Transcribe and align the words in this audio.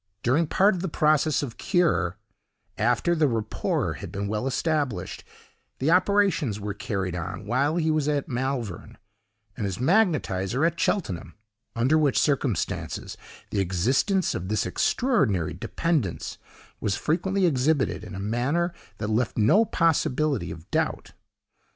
During 0.23 0.47
part 0.47 0.73
of 0.73 0.81
the 0.81 0.89
process 0.89 1.43
of 1.43 1.59
curé, 1.59 2.15
after 2.75 3.13
the 3.13 3.27
rapport 3.27 3.93
had 3.93 4.11
been 4.11 4.27
well 4.27 4.47
established, 4.47 5.23
the 5.77 5.91
operations 5.91 6.59
were 6.59 6.73
carried 6.73 7.13
on 7.15 7.45
while 7.45 7.75
he 7.75 7.91
was 7.91 8.07
at 8.07 8.27
Malvern, 8.27 8.97
and 9.55 9.67
his 9.67 9.77
magnetiser 9.79 10.65
at 10.65 10.79
Cheltenham, 10.79 11.35
under 11.75 11.99
which 11.99 12.17
circumstances 12.19 13.15
the 13.51 13.59
existence 13.59 14.33
of 14.33 14.47
this 14.47 14.65
extraordinary 14.65 15.53
dependence 15.53 16.39
was 16.79 16.95
frequently 16.95 17.45
exhibited 17.45 18.03
in 18.03 18.15
a 18.15 18.19
manner 18.19 18.73
that 18.97 19.07
left 19.07 19.37
no 19.37 19.65
possibility 19.65 20.49
of 20.49 20.67
doubt. 20.71 21.11